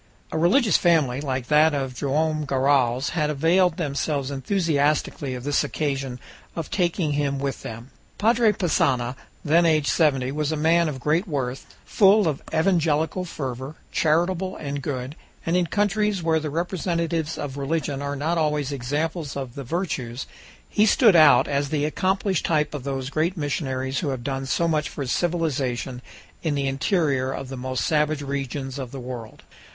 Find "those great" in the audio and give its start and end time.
22.83-23.37